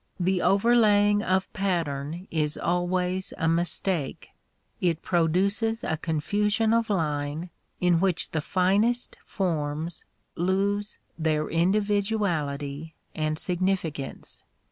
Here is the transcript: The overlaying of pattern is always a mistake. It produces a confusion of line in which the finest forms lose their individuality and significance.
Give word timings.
The 0.19 0.41
overlaying 0.41 1.21
of 1.21 1.53
pattern 1.53 2.27
is 2.31 2.57
always 2.57 3.35
a 3.37 3.47
mistake. 3.47 4.29
It 4.79 5.03
produces 5.03 5.83
a 5.83 5.95
confusion 5.95 6.73
of 6.73 6.89
line 6.89 7.51
in 7.79 7.99
which 7.99 8.31
the 8.31 8.41
finest 8.41 9.15
forms 9.23 10.05
lose 10.35 10.97
their 11.19 11.47
individuality 11.49 12.95
and 13.13 13.37
significance. 13.37 14.43